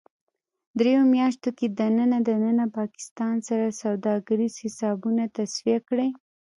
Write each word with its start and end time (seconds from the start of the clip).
دریو 0.77 1.01
میاشتو 1.13 1.49
کې 1.57 1.65
دننه 1.79 2.19
ـ 2.21 2.25
دننه 2.29 2.65
پاکستان 2.77 3.35
سره 3.47 3.65
سوداګریز 3.81 4.53
حسابونه 4.63 5.23
تصفیه 5.37 5.79
کړئ 5.87 6.09